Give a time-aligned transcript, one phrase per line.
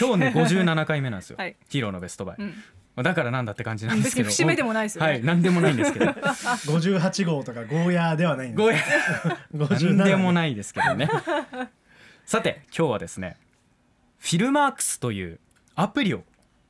[0.00, 1.56] 今日ね57回目なんですよ、はい。
[1.68, 2.48] ヒーローのベストバイ、うん。
[2.96, 4.30] まあだからなんだって感じなんですけど。
[4.30, 5.10] 節目でもないですよね。
[5.10, 6.06] はいなんでもないんですけど。
[6.72, 8.56] 58号とかゴーヤーではないんで。
[8.56, 8.78] ごめん
[9.54, 11.08] 57なんでもないですけどね。
[12.24, 13.36] さて今日はですね
[14.18, 15.40] フィルマークスという
[15.74, 16.24] アプリを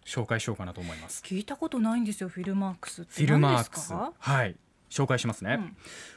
[0.05, 1.23] 紹介しようかなと思います。
[1.25, 3.13] 聞いたことないんですよフィルマークスって。
[3.13, 3.93] フィルマークス。
[3.93, 4.57] はい。
[4.91, 5.59] 紹介しますね、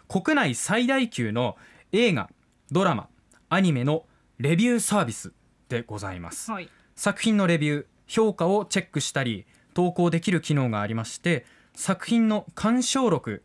[0.10, 0.22] うん。
[0.22, 1.58] 国内最大級の
[1.92, 2.32] 映画
[2.72, 3.08] ドラマ
[3.50, 4.06] アニメの
[4.40, 5.32] レビューサービス
[5.70, 6.52] でございます。
[6.52, 13.44] はい作品のレビュー評価をチェックしたり投稿できる機能がありまして作品の鑑賞録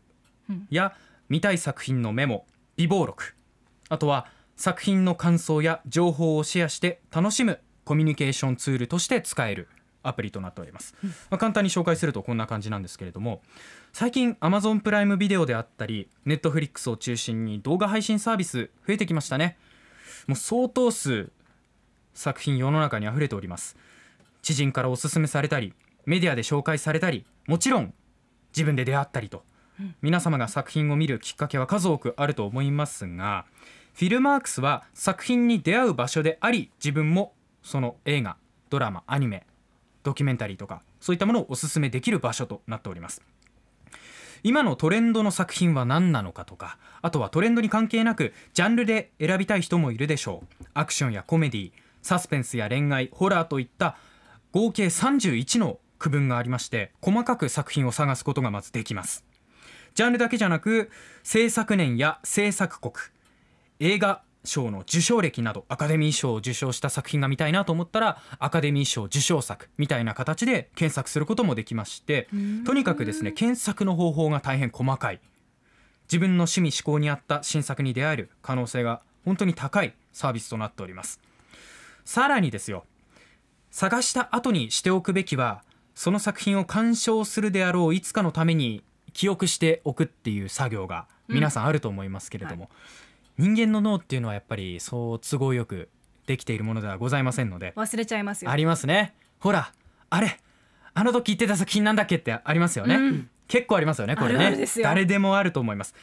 [0.49, 0.67] うん。
[0.69, 0.95] や
[1.29, 2.45] 見たい作品のメモ
[2.77, 3.35] 備忘録。
[3.89, 9.67] あとは作品の感想や情報をシェアして楽しむコミュニケーションツールとして使える
[10.03, 10.95] アプリとなっております、
[11.29, 13.41] まあ、簡単に紹介するとこんな感じなんですけれども
[13.93, 19.57] 最近 Amazon プライムビデオであったり Netflix を中心に動画配信サービス増えてきましたね。
[20.27, 21.31] もう相当数
[22.19, 23.77] 作品世の中に溢れております。
[24.41, 25.73] 知人からおすすめされたり
[26.05, 27.93] メディアで紹介されたりもちろん
[28.53, 29.43] 自分で出会ったりと、
[30.01, 33.45] 皆様が作品を見るきっかけは数多くあると思いますが
[33.93, 38.35] フィルマークスは作品に出会う場所であり自分もその映画
[38.69, 39.45] ドラマアニメ
[40.03, 43.21] ドキュメンタリーとかそういったものをおすすめできる場所となっております。
[44.43, 50.65] 今のトレンドの作品は何なのかとかあとはトレンドに関係なくジャンルで選びたい人もいるでしょう。
[50.73, 53.97] アクションやコメディーサスペンスや恋愛ホラーといった
[54.51, 59.25] 合計31の区分がありまして細かく作品を探すことがまずできます。
[59.95, 60.89] ジャンルだけじゃなく
[61.23, 62.93] 制作年や制作国
[63.79, 72.29] 映画賞の受賞歴などアカデミー賞を受賞した作品が見たいなと思ったらアカデミー賞受賞作みたいな形で検索することもできまして
[72.65, 75.19] とにかくですね検索の方法が大変細かい。
[76.09, 81.19] 自分の趣味思考に合った新作に出会える可能性が本当に高いサービスとなっております
[82.09, 82.85] さらにですよ。
[83.69, 85.61] 探した後にしておくべきは
[85.93, 92.71] その作品を鑑賞するであろういつかのために記憶しておくっていう作業が皆さんあると思いますけれども、
[93.37, 95.89] 人間の脳っていうのはやっぱりそう都合よく
[96.25, 97.73] できているものではございませんので。
[97.75, 98.49] 忘れちゃいますよ。
[98.49, 99.13] ありますね。
[99.37, 99.71] ほら
[100.09, 100.39] あれ
[100.95, 103.29] あの時言ってた作品なんだっけってありますよね、うん。
[103.47, 104.65] 結構ありますよねこれね。
[104.81, 105.93] 誰でもあると思います。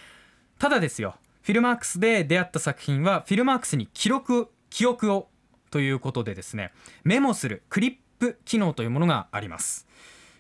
[0.61, 5.31] ただですよフィルマークスで出会った作品はフィルマークスに記録記憶を
[5.71, 6.73] ということでですね
[7.05, 9.87] メモするクリップ機能というものがあります。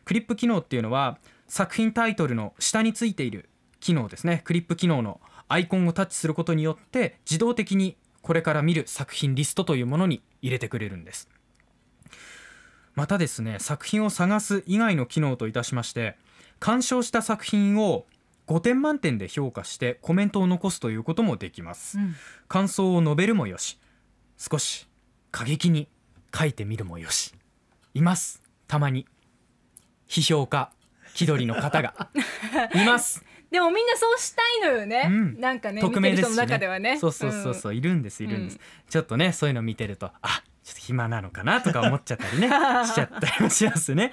[0.05, 3.49] クリップ機能っていうのは作品タイトルの下についている
[3.81, 4.43] 機能ですね。
[4.45, 11.29] クリップ機能のアイコンをタッチすることによって自動的にこれから見る作品リストというものに入れてくれるんです。
[12.95, 16.17] またですね作品を探す以外の機能といたしまして
[16.59, 18.07] 鑑賞した作品を
[18.47, 22.15] 5点満点で評価してコメントを残すということもできます、うん。
[22.49, 23.79] 感想を述べるもよし
[24.39, 24.89] 少し
[25.37, 25.87] 過激に
[26.35, 27.35] 書いてみるもよし。
[27.93, 28.43] います。
[28.67, 29.07] たまに。
[30.09, 30.73] 批評家。
[31.13, 32.09] 気取りの方が。
[32.75, 33.23] います。
[33.51, 35.39] でもみんなそうしたいのよね、うん。
[35.39, 36.99] なんかね匿名ですし、見てる人のね、中ではね。
[36.99, 38.61] そうそうそうそう、いるんですいるんです、うん。
[38.89, 42.49] ちょっとねそういうの見てるとあちょっと暇なのかなとか思っちゃったりね
[42.85, 44.13] しちゃったりもしますね。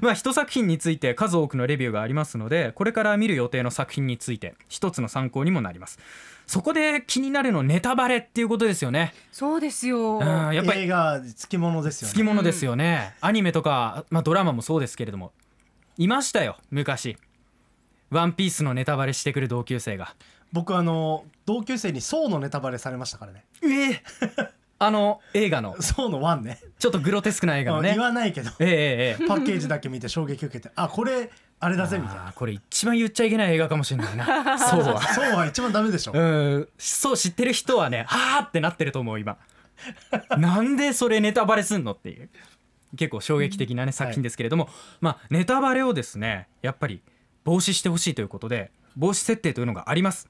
[0.00, 5.98] まあ一作品について数多くのレビューがありますのでこれから見る予定の作品について一つの参考にもなります。
[6.46, 9.14] そこで気になるのネタバレっていうことですよね。
[9.32, 12.12] そうですよ、うんやっぱり映画つきものですよね。
[12.12, 15.32] つきものですよね、アニメとか、まあ、ドラマもそうですけれども。
[15.96, 17.16] いましたよ昔。
[18.10, 20.14] ワンピースのネタバレしてくる同級生が。
[20.52, 23.44] 僕あの同級生にソーのネタバレされましたからね。
[23.64, 25.80] ええあの映画の。
[25.80, 26.60] ソーのワンね。
[26.78, 27.92] ちょっとグロテスクな映画のね。
[27.92, 28.50] 言わないけど。
[28.58, 29.26] ええええええ。
[29.26, 31.30] パッケージだけ見て衝撃受けて あこれ
[31.60, 32.26] あれだぜみたいな。
[32.26, 34.26] あーこれ一番言っちゃいけない映画かもしれないな。
[34.58, 34.80] そう。
[34.82, 36.12] はそうは一番ダメでしょ。
[36.12, 36.68] うん。
[36.76, 39.38] そう知ってる人はねあーってなってると思う今。
[40.38, 42.28] なんでそれネタバレすんのっていう。
[42.96, 44.68] 結構衝撃的なね作品ですけれども、
[45.00, 47.02] まあネタバレをですねやっぱり
[47.44, 50.28] 防止してほしいということで防止設定というのがあります。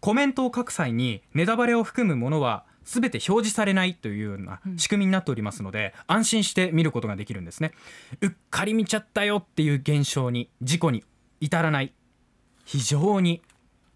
[0.00, 7.72] コメントを書く際にネタバレを含むものは全て表示されないというような仕組みになっておりますので、安心して見ることができるんですね。
[8.20, 11.04] うっかり見ちゃったよっていう現象に事故に
[11.40, 11.92] 至らない
[12.64, 13.42] 非常に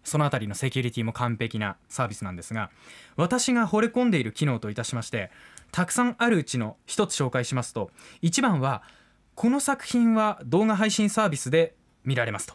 [0.03, 2.69] そのあたりのセキュリティも完璧なサービスなんですが
[3.17, 5.31] 私が惚れ込んでいる機能といたしまして
[5.71, 8.83] たくさんあるうちの一つ紹介しますと1番は
[9.33, 12.53] この作品は動画配信サービスで見られますと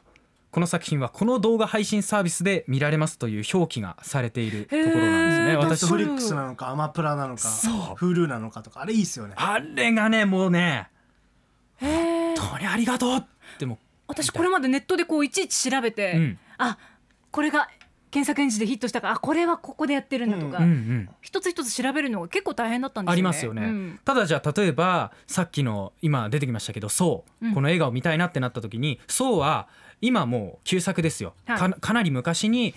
[0.50, 5.56] この作品はこの動画配信サービスで見られますという表記がされているところなんですね。
[5.56, 7.72] 私トフリックスなのかアマプラなのかそう。
[7.94, 9.34] Hulu なのかとかあれいいっすよね。
[9.36, 10.88] あれがねもうね
[11.76, 13.24] 本当にありがとうっ
[13.58, 16.38] ても私これまでネットでこういちいち調べて、うん。
[16.58, 16.78] あ
[17.30, 17.68] これが
[18.10, 21.08] 検索エンジンでヒットしたからあこれはここでやってるんだとか、うんうん。
[21.20, 23.12] 一つ一つ調べるのが結構大変だったんですよね。
[23.12, 24.00] ありますよね、うん。
[24.04, 27.54] ただじゃあ例えばさっきの今出てきましたけど「そう」うん。
[27.54, 29.68] この映画を見たいなってなった時に「そう」は
[30.00, 31.58] 今もう旧作ですよ、はい。
[31.58, 32.74] かかなり昔に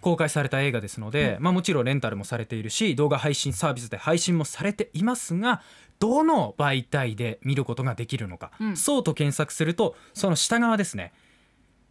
[0.00, 5.62] 公開された映画ですので、まあ、もちろんレンタルもされているし動画配信サービスで配信もされていますが
[5.98, 8.76] どの媒体で見ることができるのか、うん。
[8.76, 11.12] そうと検索するとその下側ですね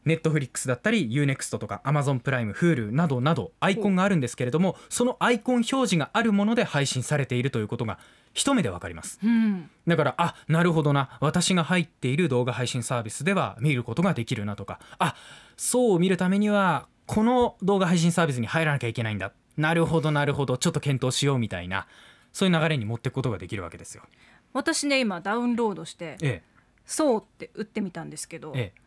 [0.05, 7.97] ネットフリックスだったり UNEXT とか Amazon プライム Hulu などなどアイコンがあるんですけれどもそのアイコン表示があるもので配信されているということが
[8.33, 15.15] 一目でわかりますうんだからあなるほどな私が入っている動画配信サービスでは見ることができるなとかあ
[15.57, 21.87] そう見るためにはこの動画配信サービスに入らなきゃいけないんだなるほどなるほどちょっと検討しようみたいな
[22.33, 24.03] そういう流れに持っていくことができるわけですよ。
[24.51, 26.41] 私ね今ダウンロードしてえ
[26.85, 28.84] 「そう」って打ってみたんですけどえええ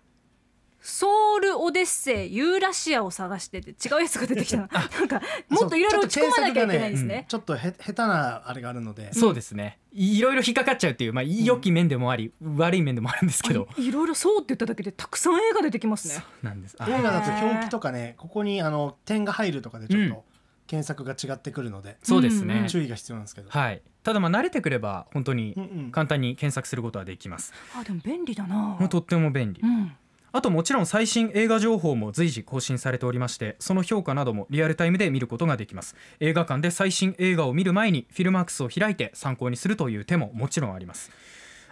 [0.80, 4.68] ソウルオデッセイユーラシアを探してて違うやつが出てきたの。
[4.72, 7.26] なんかもっといろいろ打ち込まなきゃいけないんですね。
[7.28, 9.12] ちょっとへ下手なあれがあるので。
[9.12, 9.78] そうですね。
[9.92, 13.66] いいろいろ引っかかっちゃうっていう、まあ、良き面でもあり、悪い面でもあるんですけど。
[13.76, 16.24] あいろいろそうって言っただけでたくさん映画出てきますね。
[16.42, 16.76] なんです。
[16.78, 20.10] あ映画だと表記とかねここにあの点が入るとかでちょっうん。
[20.10, 20.24] と
[20.68, 22.66] 検索が違ってくるので、そうですね、うん。
[22.68, 23.82] 注意が必要なんですけど、はい。
[24.02, 25.90] ただまあ慣れてくれば本当にうんうん。
[25.90, 28.54] 簡単に検索することはできます、あでも便利だな。
[28.78, 29.60] もうとっても便利。
[29.62, 29.92] うん
[30.38, 35.96] あともちろん最新映画情報も随時更新されておりましてその評価などもリアルタイムで見ることができます。
[36.20, 41.10] 映画館で最新映画を見る前にフィルマークスを開いて参考にするという手ももちろんあります。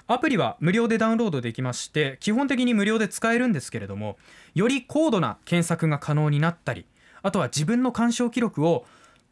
[0.09, 4.17] アプリは無料でダウンロードできまして基本的に無料で使えるんですけれども
[4.57, 6.87] より高度な検索が可能になったり
[7.23, 8.85] あとは自分の鑑賞記録を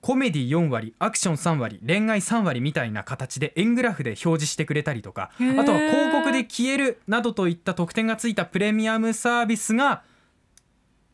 [0.04, 10.02] コメディ4割アクション3割恋愛3割みたいな形で円グラフで表示してくれたりとかあとは広告が消えるなどといった特典がついたプレミアムサービスが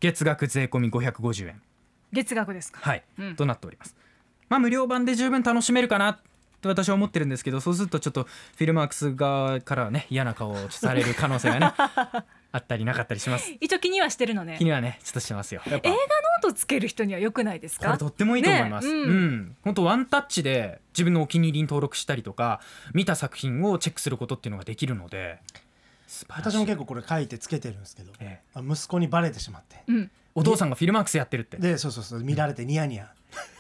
[0.01, 1.63] 月額税込み550円、
[2.13, 3.95] 月額ですかはいうんとなっております。
[4.49, 6.19] まあ無料版で十分楽しめるかな
[6.61, 11.73] と私は思ってるんですけどそうするとちょっと Filmarks 側からはね嫌な顔をされる可能性がね
[12.53, 13.55] あったりなかったりします。
[13.61, 15.63] 一応気にはしてるのね気にはねちょっとしてますよ。
[15.67, 17.87] やっぱ映画ノートつける人には良くないですか？
[17.87, 18.89] これとってもいいと思います。
[18.89, 19.27] ねううん。
[19.37, 22.61] ん、本当ワンタッチで自分のお気に入りに登録したりとか
[22.93, 25.39] 見た作品をチェックすることっていうのができるので。
[26.07, 26.57] 素晴らしい。
[26.57, 28.59] 私も結構これ書いてつけてるんですけど、ええ。
[28.59, 29.83] あ息子にバレてしまって。
[29.87, 30.11] うん。
[30.35, 31.57] お父さんがフィルマークスやってるって。
[31.57, 33.13] でそうそうそう見られてニヤニヤ。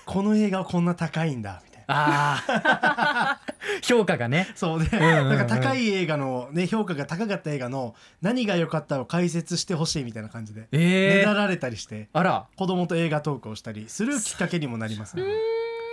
[0.04, 1.62] この映画はこんな高いんだ。
[1.64, 3.40] みたいなああ
[3.82, 4.48] 評価がね。
[4.54, 5.28] そうで、んうんうん。
[5.36, 12.08] なんか高い映画の、ね、評価が高かった映画の何が良かったを解説してほしいみたいな感じで、ねえー、だられたりして。
[12.12, 12.46] あら。
[12.56, 15.22] 子供と映画トークをしたりするきっかけにもなりますね。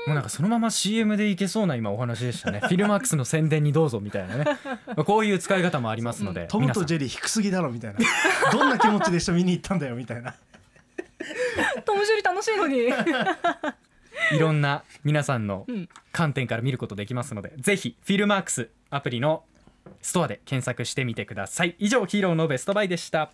[0.08, 2.62] もうなんかそのまま CM でいけそうな今お話でしたね。
[2.64, 4.46] フィルマークスの宣伝にどうぞみたいなね。
[4.88, 6.84] まあこういう使い方もありますので、トム皆さん。
[6.84, 8.00] とジェリー低すぎだろみたいな。
[8.52, 10.34] どんな気持ちで一緒見に行ったんだよみたいな。
[11.84, 12.90] トムジュリ楽しいのに
[14.32, 19.44] いろんな皆さんのうん観点から見ることできますので、ぜひフィルマークスアプリの
[20.02, 21.76] ストアで検索してみてください。
[21.80, 23.32] 以上ヒーローのベストバイでした。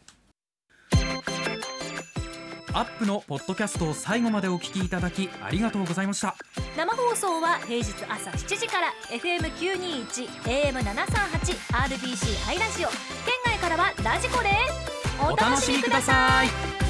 [2.75, 6.35] アップのポッドキャストを最後までお聞きいただきありがとうございました。
[6.75, 12.97] 生放送は平日朝7時から FM921 AM738 RBC ハイラジオ県
[13.45, 16.82] 外からはラジコですお楽しみください